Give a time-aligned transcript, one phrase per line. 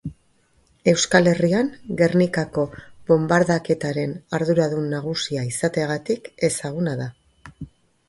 [0.93, 1.69] Euskal Herrian
[1.99, 2.65] Gernikako
[3.13, 7.13] bonbardaketaren arduradun nagusia izateagatik ezaguna da.